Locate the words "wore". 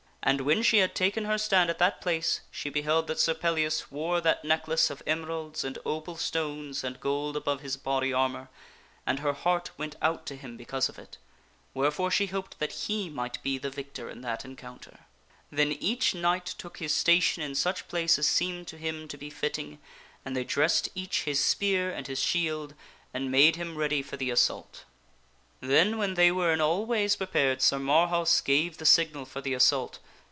3.89-4.21